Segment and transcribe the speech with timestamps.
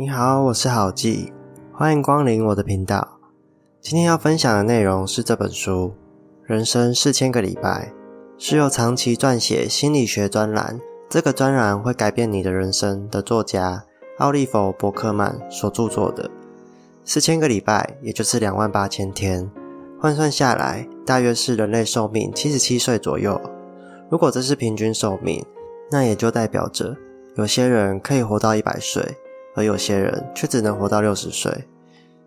[0.00, 1.32] 你好，我是郝记，
[1.72, 3.18] 欢迎光临我的频道。
[3.80, 5.92] 今天要分享的内容是这本书
[6.48, 7.92] 《人生四千个礼拜》，
[8.38, 13.84] 是由长期撰写心理学专栏，这个专栏会改变你的人生的作家
[14.18, 16.30] 奥利弗·伯克曼所著作的。
[17.04, 19.50] 四千个礼拜，也就是两万八千天，
[20.00, 23.40] 换算下来，大约是人类寿命七十七岁左右。
[24.08, 25.44] 如果这是平均寿命，
[25.90, 26.96] 那也就代表着
[27.34, 29.04] 有些人可以活到一百岁，
[29.58, 31.64] 而有些人却只能活到六十岁。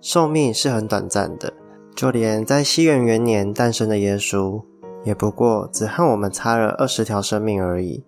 [0.02, 1.54] 寿命是很短暂的，
[1.96, 4.62] 就连在西元元年诞生的耶稣，
[5.06, 8.04] 也不过只和我们差了二十条生命而已。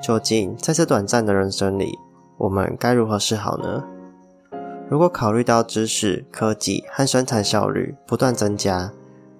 [0.00, 1.98] 究竟在这短暂的人生里，
[2.38, 3.82] 我们该如何是好呢？
[4.88, 8.92] 如果考虑到知识、科技和生产效率不断增加，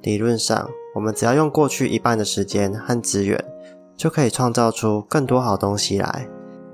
[0.03, 3.42] 理论上，我们只要用过去一半的时间和资源，
[3.97, 6.27] 就可以创造出更多好东西来。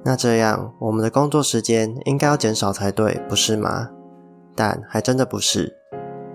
[0.09, 3.91] 那这样，我们的工作时间应该要减少才对，不是吗？
[4.55, 5.77] 但还真的不是。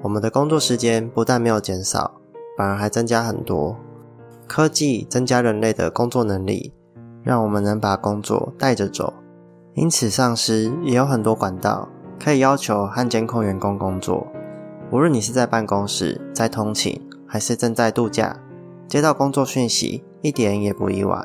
[0.01, 2.19] 我们的工作时间不但没有减少，
[2.57, 3.77] 反而还增加很多。
[4.45, 6.73] 科技增加人类的工作能力，
[7.23, 9.13] 让我们能把工作带着走。
[9.75, 11.87] 因此，上司也有很多管道。
[12.19, 14.27] 可以要求和监控员工工作，
[14.91, 18.35] 无论你是在办公室、在通勤，还是正在度假，
[18.85, 21.17] 接到工作讯息一点也不意外。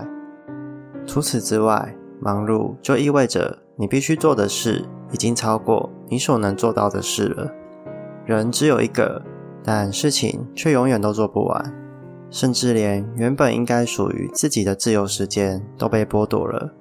[1.05, 1.95] 除此之外，
[2.27, 7.49] 忙碌就意味着你必须做的事已经超过你所能做到的事了。
[8.25, 9.23] 人只有一个，
[9.63, 11.73] 但事情却永远都做不完，
[12.29, 16.73] 甚至连原本应该属于自己的自由时间都被剥夺了。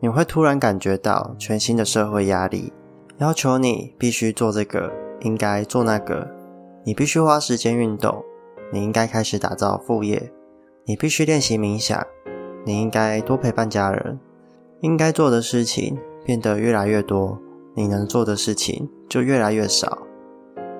[0.00, 2.72] 你会突然感觉到全新的社会压力。
[3.18, 6.28] 要求你必须做这个，应该做那个。
[6.84, 8.24] 你必须花时间运动，
[8.72, 10.32] 你应该开始打造副业。
[10.84, 12.04] 你必须练习冥想，
[12.66, 14.18] 你应该多陪伴家人。
[14.82, 17.38] 应该做的事情变得越来越多，
[17.76, 19.96] 你能做的事情就越来越少。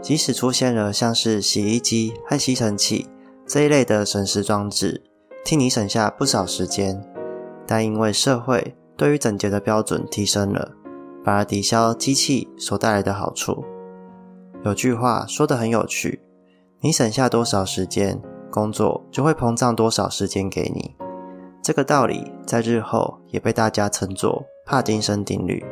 [0.01, 3.07] 即使出现了像是洗衣机和吸尘器
[3.47, 5.05] 这一类的省时装置，
[5.45, 7.01] 替你省下不少时间，
[7.65, 10.73] 但因为社会对于整洁的标准提升了。
[11.25, 13.65] 反而抵消机器所带来的好处。
[14.65, 16.21] 有句话说的很有趣：
[16.81, 20.97] 你省下多少时间，工作就会膨胀多少时间给你。
[21.63, 25.65] 这个道理在日后也被大家称作帕金森定律。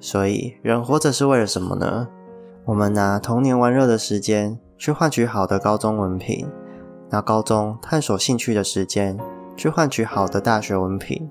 [0.00, 2.08] 所以，人活着是为了什么呢？
[2.64, 6.50] 我们拿童年玩乐的时间去换取好的高中文凭，
[7.10, 9.18] 拿高中探索兴趣的时间
[9.54, 11.30] 去换取好的大学文凭。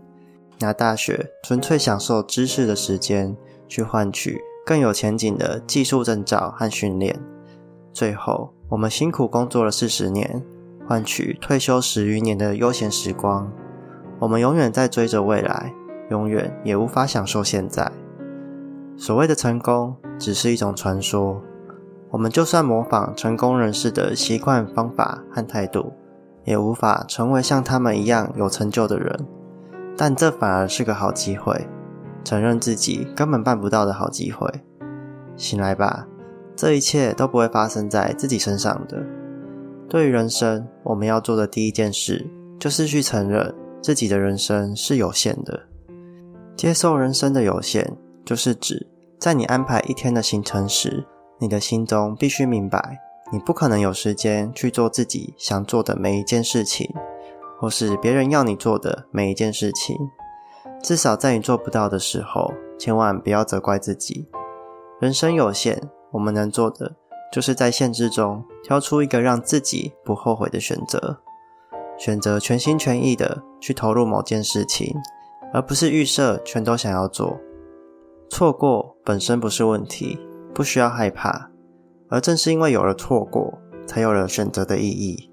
[0.60, 3.36] 拿大学纯粹享受知识的时间，
[3.68, 7.20] 去换取更有前景的技术证照和训练。
[7.92, 10.44] 最后，我们辛苦工作了四十年，
[10.88, 13.52] 换取退休十余年的悠闲时光。
[14.24, 15.74] 我们永远在追着未来，
[16.10, 17.92] 永远也无法享受现在。
[18.96, 21.42] 所谓的成功，只是一种传说。
[22.10, 25.92] 我们就算模仿成功人士的习惯、方法和态度，
[26.46, 29.28] 也无法成为像他们一样有成就的人。
[29.98, 31.68] 但这反而是个好机会，
[32.24, 34.50] 承认自己根本办不到的好机会。
[35.36, 36.08] 醒来吧，
[36.56, 39.04] 这一切都不会发生在自己身上的。
[39.90, 42.26] 对于人生，我们要做的第一件事，
[42.58, 45.68] 就是去承认自己的人生是有限的。
[46.56, 47.86] 接受人生的有限，
[48.26, 48.88] 就是指
[49.20, 51.06] 在你安排一天的行程时，
[51.40, 52.98] 你的心中必须明白，
[53.32, 56.90] 你不可能有时间去做自己想做的每一件事情。
[57.60, 59.98] 或是别人要你做的每一件事情，
[60.82, 64.28] 至少在你做不到的时候，千万不要责怪自己。
[65.00, 66.98] 人生有限，我们能做的
[67.32, 71.22] 就是在限制中挑出一个让自己不后悔的选择，
[71.98, 74.96] 选择全心全意的去投入某件事情，
[75.54, 77.40] 而不是预设全都想要做。
[78.30, 80.20] 错过本身不是问题，
[80.54, 81.52] 不需要害怕，
[82.10, 85.32] 而正是因为有了错过，才有了选择的意义。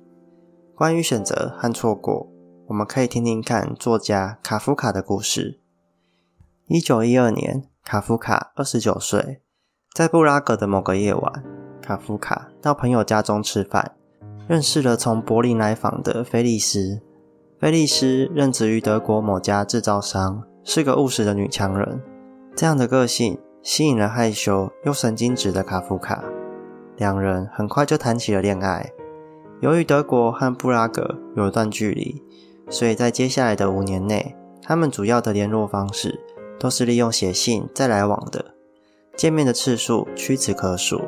[0.74, 2.28] 关于选择和错过，
[2.68, 5.60] 我们可以听听看作家卡夫卡的故事。
[6.66, 9.42] 一九一二年，卡夫卡二十九岁，
[9.94, 11.44] 在布拉格的某个夜晚，
[11.82, 13.96] 卡夫卡到朋友家中吃饭，
[14.50, 17.00] 认识了从柏林来访的菲利斯。
[17.60, 22.02] 菲利斯任职于德国某家制造商，是个务实的女强人。
[22.56, 26.24] 这样的个性吸引了害羞又神经质的卡夫卡，
[26.96, 28.90] 两人很快就谈起了恋爱。
[29.60, 32.20] 由于德国和布拉格有一段距离，
[32.68, 36.18] 所以在接下来的五年内，他们主要的联络方式
[36.58, 38.44] 都是利用写信再来往的，
[39.14, 41.00] 见面的次数屈指可数。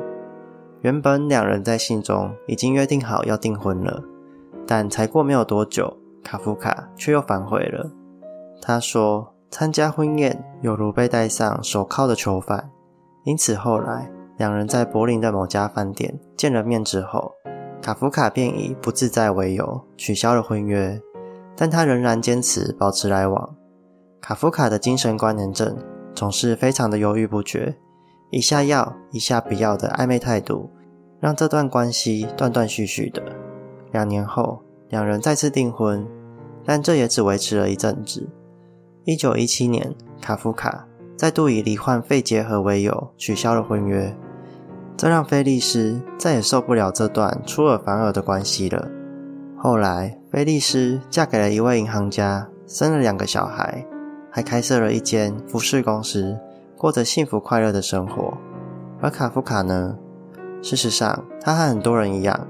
[0.83, 4.03] 原本两人在信中已经约定好要订婚了，
[4.67, 7.89] 但才过没有多久，卡夫卡却又反悔了。
[8.61, 12.69] 他说：“参加婚宴有如被戴上手铐的囚犯，
[13.23, 17.31] 因此后来两人在柏林的某家饭店见了面之后，
[17.81, 21.01] 卡夫卡便以不自在为由取消了婚约，
[21.55, 23.55] 但他仍然坚持保持来往。
[24.19, 25.77] 卡夫卡的精神关联症
[26.13, 27.73] 总是非常的犹豫不决，
[28.33, 30.71] 一下要一下不要的暧昧态度，
[31.19, 33.21] 让这段关系断断续续的。
[33.91, 34.59] 两年后，
[34.89, 36.03] 两人再次订婚，
[36.65, 38.27] 但这也只维持了一阵子。
[39.03, 44.11] 一九一七年，卡夫卡再度以罹患肺结核为由取消了婚约，
[44.97, 48.89] 这让菲利斯再也受不了这段出尔反尔的关系了。
[49.55, 53.85] 后来，菲利斯嫁给了一位银行家，生了两个小孩。
[54.35, 56.35] 还开设了一间服饰公司，
[56.83, 58.37] 过着幸福快乐的生活。
[59.01, 59.97] 而卡夫卡呢？
[60.61, 62.45] 事实上，他和很多人一样，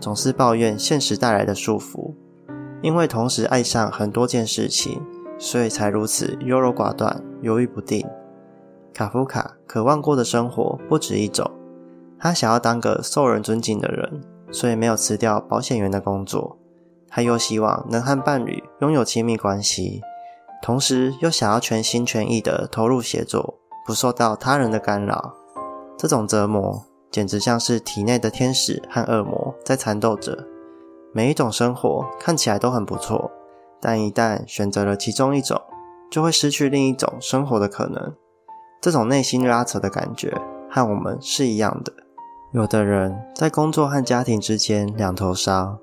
[0.00, 2.12] 总是抱怨现实带来的束缚。
[2.82, 5.00] 因为同时爱上很多件事情，
[5.38, 8.04] 所以才如此优柔寡断、犹豫不定。
[8.92, 11.48] 卡夫卡渴望过的生活不止一种，
[12.18, 16.58] 他想要当个受人尊敬的人，所以没有辞掉保险员的工作。
[17.06, 20.02] 他又希望能和伴侣拥有亲密关系。
[20.60, 25.34] 同时又想要全心全意的投入写作，不受到他人的干扰，
[25.96, 30.44] 这种折磨简直像是体内的天使和恶魔在缠斗着。
[31.14, 33.30] 每一种生活看起来都很不错，
[33.80, 35.60] 但一旦选择了其中一种，
[36.10, 38.12] 就会失去另一种生活的可能。
[38.82, 40.36] 这种内心拉扯的感觉
[40.70, 41.92] 和我们是一样的。
[42.52, 45.78] 有的人在工作和家庭之间两头烧，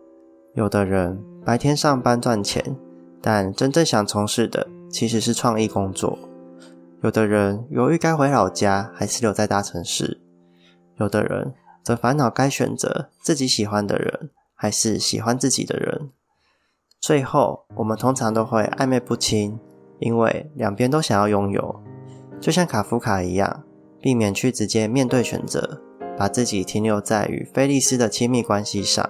[0.53, 2.75] 有的人白天上班赚钱。
[3.25, 6.19] 但真正想从事的其实是创意工作。
[7.03, 10.21] 有的人犹豫该回老家还是留在大城市，
[10.95, 11.53] 有的人
[11.83, 16.11] 则烦恼该选择自己喜欢的人还是喜欢自己的人。
[17.01, 19.59] 最后，我们通常都会暧昧不清，
[19.99, 21.83] 因为两边都想要拥有，
[22.39, 23.63] 就像卡夫卡一样，
[23.99, 25.81] 避免去直接面对选择，
[26.17, 29.09] 把自己停留在与菲利斯的亲密关系上。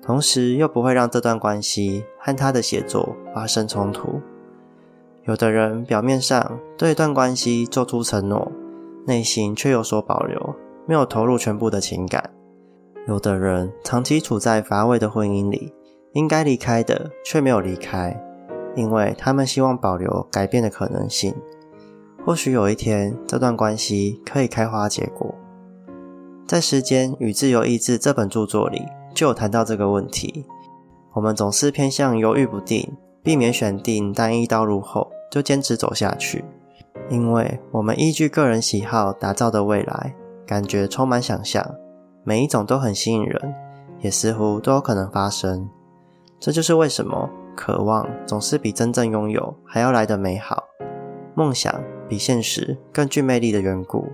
[0.00, 4.22] 同时又不会让这段关系和他的写作发生冲突。
[5.26, 8.50] 有的人表面上对一段关系做出承诺，
[9.06, 10.54] 内心却有所保留，
[10.86, 12.30] 没有投入全部的情感。
[13.08, 15.72] 有的人长期处在乏味的婚姻里，
[16.12, 18.16] 应该离开的却没有离开，
[18.74, 21.34] 因为他们希望保留改变的可能性。
[22.24, 25.34] 或许有一天，这段关系可以开花结果。
[26.46, 28.82] 在《时间与自由意志》这本著作里。
[29.16, 30.44] 就有谈到这个问题，
[31.14, 36.44] 我们总是偏向犹豫不定，避免选定单一道路后就坚持走下去，
[37.08, 40.14] 因为我们依据个人喜好打造的未来，
[40.46, 41.74] 感觉充满想象，
[42.24, 43.54] 每一种都很吸引人，
[44.00, 45.68] 也似乎都有可能发生。
[46.38, 50.64] 这就是为什么渴望总是比真正拥有还要来得美好，
[51.34, 51.74] 梦想
[52.08, 54.06] 比现实更具魅力的缘故。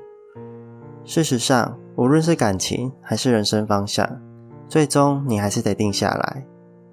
[1.04, 4.08] 事实上，无论是感情还是人生方向。
[4.68, 6.46] 最终，你还是得定下来，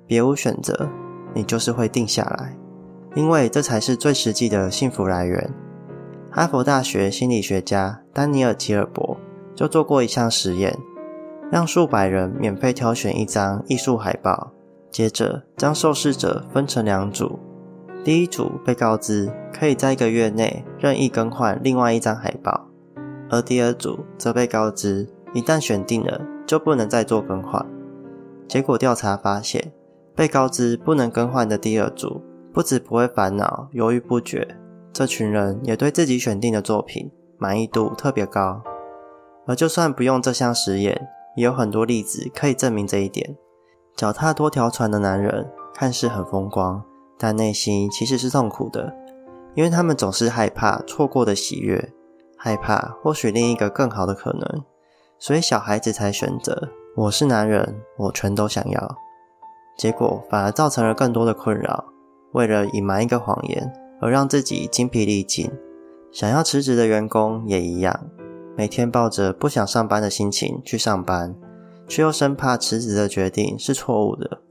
[0.06, 0.90] 别无选择，
[1.34, 2.58] 你就是会定下来，
[3.16, 5.54] 因为这才是最实际的幸福来源。
[6.32, 9.18] 哈佛大学心理学家丹尼尔·吉尔伯
[9.56, 10.78] 就做过一项实验，
[11.52, 14.52] 让数百人免费挑选一张艺术海报，
[14.92, 17.40] 接着将受试者分成两组，
[18.04, 22.68] 第一组被告知可以在一个月内任意更换另外一张海报，
[23.30, 26.22] 而第二组则被告知一旦选定了。
[26.50, 27.64] 就不能再做更换。
[28.48, 29.72] 结果调查发现，
[30.16, 34.48] 被告知不能更换的第二组，不止不会烦恼、犹豫不决，
[34.92, 38.62] 这群人也对自己选定的作品满意度特别高。
[39.48, 43.38] 而就算不用这项实验，也有很多例子可以证明这一点。
[43.96, 46.84] 脚踏多条船的男人看似很风光，
[47.18, 48.94] 但内心其实是痛苦的，
[49.56, 51.94] 因为他们总是害怕错过的喜悦，
[52.38, 54.64] 害怕或许另一个更好的可能。
[55.18, 58.96] 所以小孩子才选择我是男人，我全都想要，
[59.78, 61.86] 结果反而造成了更多的困扰。
[62.34, 63.72] 为了隐瞒一个谎言
[64.02, 65.52] 而让自己精疲力尽，
[66.12, 68.10] 想要辞职的员工也一样，
[68.56, 71.36] 每天抱着不想上班的心情去上班，
[71.88, 74.42] 却又生怕辞职的决定是错误的。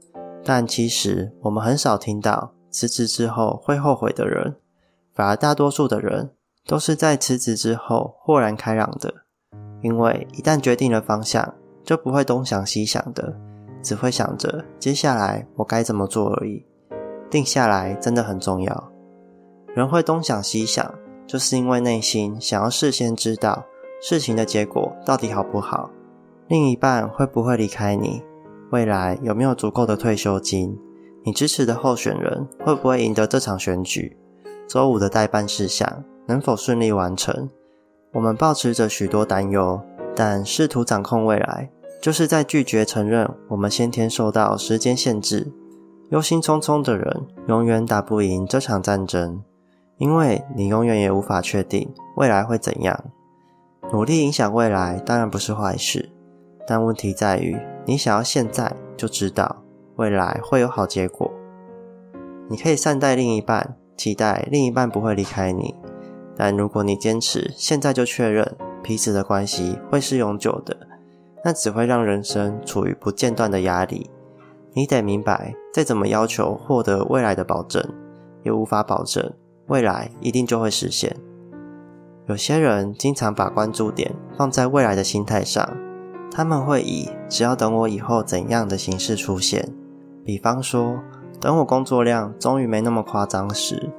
[0.43, 4.55] 但其实我们很少听到辞职之后会后悔的人，
[5.13, 6.31] 反而大多数的人
[6.65, 9.13] 都是在辞职之后豁然开朗的。
[9.81, 13.35] 因为一旦决定了方向，就不会东想西想的，
[13.81, 16.65] 只会想着接下来我该怎么做而已。
[17.29, 18.91] 定下来真的很重要。
[19.75, 20.93] 人会东想西想，
[21.27, 23.65] 就是因为内心想要事先知道
[24.01, 25.91] 事情的结果到底好不好，
[26.47, 28.23] 另一半会不会离开你，
[28.71, 30.77] 未来有没有足够的退休金，
[31.23, 34.17] 你支持的候选人会不会赢得这场选举，
[34.67, 37.49] 周五的代办事项能否顺利完成。
[38.11, 39.79] 我们抱持着许多担忧，
[40.15, 41.69] 但试图掌控未来，
[42.01, 45.51] 就是在拒绝承认我们先天受到时间限制。
[46.09, 49.43] 忧心忡忡的人永远打不赢这场战争，
[49.97, 53.03] 因为你永远也无法确定未来会怎样。
[53.91, 56.09] 努力影响未来当然不是坏事，
[56.65, 59.63] 但问题在于你想要现在就知道
[59.97, 61.31] 未来会有好结果。
[62.49, 65.75] 你可以善待另一半，期待另一半不会离开你。
[66.35, 70.75] 但如果你坚持现在就确认彼此的关系会是永久的，
[71.45, 74.09] 那只会让人生处于不间断的压力。
[74.73, 77.83] 你得明白，再怎么要求获得未来的保证，
[78.43, 79.33] 也无法保证
[79.67, 81.15] 未来一定就会实现。
[82.27, 85.67] 有些人经常把关注点放在未来的心态上，
[86.31, 89.67] 他们会以“只要等我以后怎样的形式出现”，
[90.23, 90.99] 比方说，
[91.41, 93.91] 等我工作量终于没那么夸张时。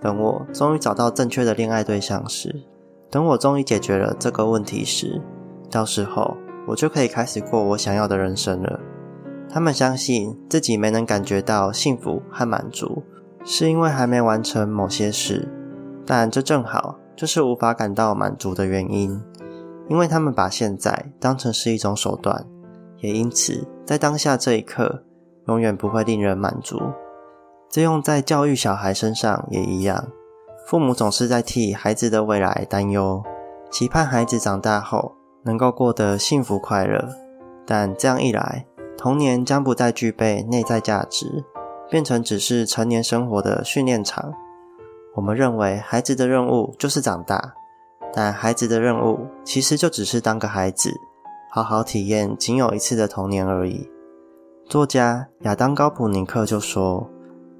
[0.00, 2.64] 等我终于找到正确的恋爱对象时，
[3.10, 5.22] 等我终于解决了这个问题时，
[5.70, 8.80] 到时候我就可以开始过我想要的人生了。
[9.48, 13.02] 他们相信自己没能感觉到幸福和满足，
[13.44, 15.48] 是因为还没完成某些事，
[16.04, 19.22] 但这正好就是无法感到满足的原因，
[19.88, 22.44] 因为他们把现在当成是一种手段，
[22.98, 25.04] 也因此在当下这一刻，
[25.46, 26.80] 永远不会令人满足。
[27.70, 30.08] 这用在教育小孩身上也一样，
[30.66, 33.22] 父母总是在替孩子的未来担忧，
[33.70, 37.08] 期盼孩子长大后能够过得幸福快乐。
[37.64, 38.64] 但这样一来，
[39.06, 41.44] 童年将不再具备内在价值，
[41.88, 44.34] 变成只是成年生活的训练场。
[45.14, 47.54] 我们认为孩子的任务就是长大，
[48.12, 50.90] 但孩子的任务其实就只是当个孩子，
[51.52, 53.88] 好好体验仅有一次的童年而已。
[54.68, 57.08] 作家亚当·高普尼克就说。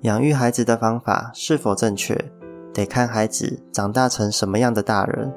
[0.00, 2.33] 养育孩子的方法是否正确，
[2.75, 5.33] 得看孩子长大成什么样的大人。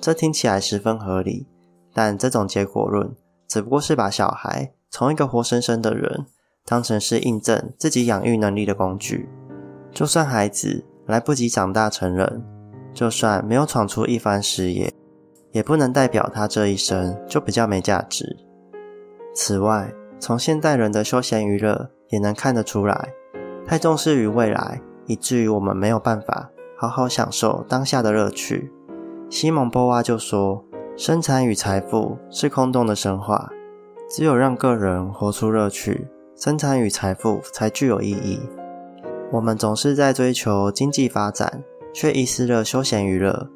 [0.00, 1.48] 这听起来十分合理，
[1.92, 3.12] 但这种结果论
[3.48, 6.26] 只不过是把小孩从一个活生生的人
[6.66, 9.28] 当成是印证自己养育能力的工具。
[9.92, 12.44] 就算孩子来不及长大成人，
[12.92, 14.92] 就算没有闯出一番事业，
[15.52, 18.36] 也不能代表他这一生就比较没价值。
[19.34, 23.08] 此外，从现代人的休闲娱乐也能看得出来。
[23.66, 28.72] 太重视于未来，以至于我们没有办法好好享受当下的乐趣。
[29.28, 30.64] 西蒙波娃就说
[30.98, 33.48] ：“生产与财富是空洞的神话，
[34.10, 38.40] 只有让个人活出乐趣，生产与财富才具有意义。”
[39.32, 41.62] 我们总是在追求经济发展，
[41.94, 43.48] 却遗失了休闲娱乐。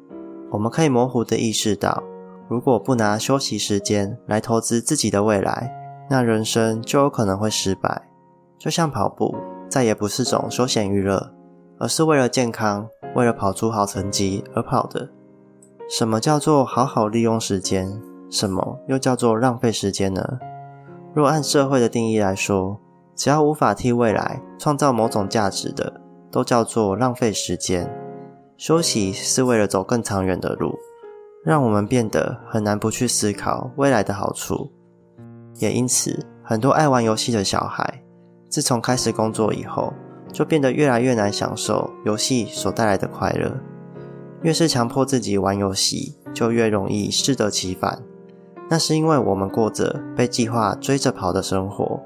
[0.51, 2.01] 我们可以模糊地意识到，
[2.49, 5.69] 如果不拿休息时间来投资自己的未来，
[6.09, 8.09] 那人生就有可能会失败。
[8.57, 9.35] 就像跑步。
[9.67, 11.33] 再也不是种休闲娱乐，
[11.79, 15.09] 而是为了健康、为了跑出好成绩而跑的。
[15.89, 17.99] 什么叫做好好利用时间？
[18.29, 20.39] 什么又叫做浪费时间呢？
[21.13, 22.79] 若按社会的定义来说，
[23.15, 27.89] 只要无法替未来创造某种价值的，都叫做浪费时间。
[28.57, 30.75] 休息是为了走更长远的路，
[31.43, 34.71] 让我们变得很难不去思考未来的好处。
[35.59, 38.01] 也因此，很多爱玩游戏的小孩。
[38.49, 39.93] 自从开始工作以后，
[40.31, 43.51] 就变得越来越难享受游戏所带来的快乐。
[44.41, 48.01] 越是强迫自己玩游戏，就越容易适得其反。
[48.69, 52.01] 那是因为我们过着被计划追着跑的生活，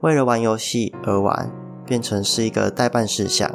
[0.00, 1.50] 为了玩游戏而玩，
[1.86, 3.50] 变成是一个代办事项。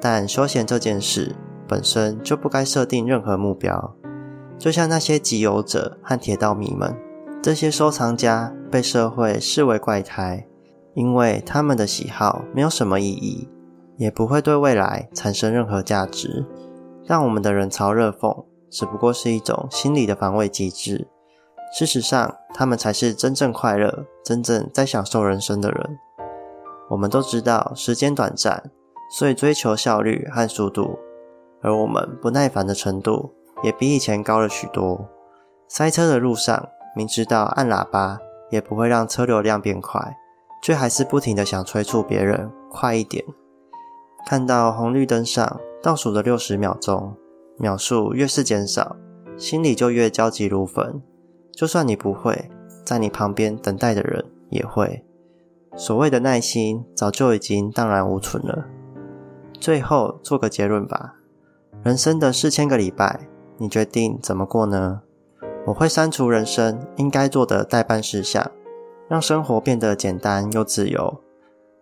[0.00, 1.34] 但休闲这件事
[1.66, 3.94] 本身就不该设定任何目标。
[4.58, 6.96] 就像那些集邮者和铁道迷们，
[7.42, 10.46] 这些收藏家被社会视为怪胎。
[10.94, 13.46] 因为他们的喜好没有什么意义，
[13.98, 16.46] 也不会对未来产生任何价值，
[17.04, 21.06] 让我们的冷嘲热讽只不过是一种心理的防卫机制。
[21.78, 25.98] 事实上，他们才是真正快乐、真正在享受人生的人。
[26.88, 28.70] 我们都知道时间短暂，
[29.10, 30.98] 所以追求效率和速度，
[31.60, 33.30] 而我们不耐烦的程度
[33.62, 35.06] 也比以前高了许多。
[35.68, 36.66] 塞车的路上，
[36.96, 38.18] 明知道按喇叭
[38.50, 40.16] 也不会让车流量变快。
[40.62, 43.22] 却还是不停的想催促别人快一点。
[44.26, 47.14] 看到红绿灯上倒数的六十秒钟，
[47.58, 48.96] 秒数越是减少，
[49.36, 51.02] 心里就越焦急如焚。
[51.56, 52.50] 就算你不会，
[52.84, 55.02] 在你旁边等待的人也会。
[55.74, 58.66] 所谓的耐心，早就已经荡然无存了。
[59.58, 61.14] 最后做个结论吧：
[61.82, 65.00] 人生的四千个礼拜，你决定怎么过呢？
[65.66, 68.52] 我会删除人生应该做的代办事项。
[69.08, 71.22] 让生活变得简单又自由，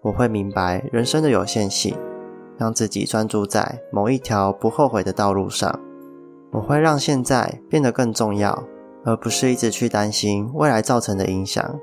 [0.02, 1.97] 我会明白人生的有限性，
[2.59, 5.81] 让自己专注在某一条不后悔的道路上。
[6.52, 8.62] 我会让现在变得更重要，
[9.04, 11.78] 而不是一直去担心未来造成的影响。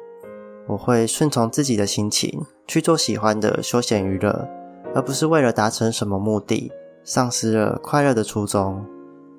[0.68, 4.48] 我会顺从自己的心情去做喜欢的休闲娱乐，
[4.94, 6.72] 而不是为了达成什么目的，
[7.04, 8.86] 丧失了快乐的初衷。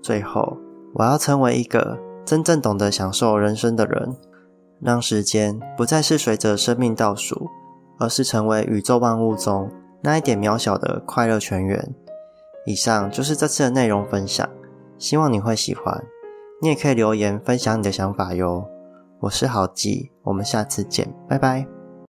[0.03, 0.57] 最后，
[0.95, 4.17] 我要成为一个真正懂得享受人生的人，
[4.81, 7.49] 让时间不再是随着生命倒数，
[7.99, 9.71] 而是成为宇宙万物中
[10.03, 11.95] 那一点渺小的快乐泉源。
[12.67, 14.49] 以上就是这次的内容分享，
[14.99, 16.05] 希望你会喜欢。
[16.63, 18.65] 你也可以留言分享你的想法哟。
[19.19, 21.82] 我是郝记，我们下次见，拜拜。